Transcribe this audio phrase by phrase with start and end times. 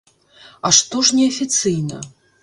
[0.69, 1.99] А што ж не афіцыйна?